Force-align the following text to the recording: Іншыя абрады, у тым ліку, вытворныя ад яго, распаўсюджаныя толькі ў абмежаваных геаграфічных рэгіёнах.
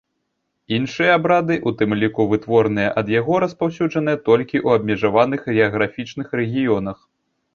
Іншыя 0.77 1.09
абрады, 1.17 1.57
у 1.71 1.73
тым 1.81 1.91
ліку, 2.03 2.25
вытворныя 2.31 2.89
ад 3.03 3.07
яго, 3.19 3.33
распаўсюджаныя 3.43 4.17
толькі 4.29 4.57
ў 4.65 4.81
абмежаваных 4.81 5.41
геаграфічных 5.59 6.27
рэгіёнах. 6.41 6.97